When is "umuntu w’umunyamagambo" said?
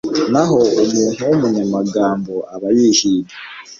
0.83-2.33